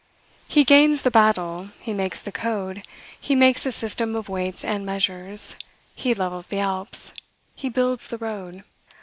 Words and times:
He 0.47 0.63
gains 0.63 1.03
the 1.03 1.11
battle; 1.11 1.69
he 1.79 1.93
makes 1.93 2.23
the 2.23 2.31
code; 2.31 2.81
he 3.19 3.35
makes 3.35 3.61
the 3.65 3.71
system 3.71 4.15
of 4.15 4.29
weights 4.29 4.65
and 4.65 4.83
measures; 4.83 5.57
he 5.93 6.15
levels 6.15 6.47
the 6.47 6.57
Alps; 6.57 7.13
he 7.53 7.69
builds 7.69 8.07
the 8.07 8.17
road. 8.17 8.63